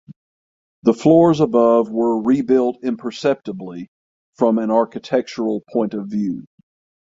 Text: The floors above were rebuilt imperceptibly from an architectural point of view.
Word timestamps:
The 0.81 0.95
floors 0.95 1.41
above 1.41 1.91
were 1.91 2.23
rebuilt 2.23 2.79
imperceptibly 2.83 3.91
from 4.33 4.57
an 4.57 4.71
architectural 4.71 5.63
point 5.71 5.93
of 5.93 6.07
view. 6.07 6.47